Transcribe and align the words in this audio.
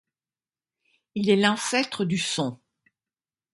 Il 1.13 1.29
est 1.29 1.35
l'ancêtre 1.35 2.05
du 2.05 2.17
son. 2.17 2.59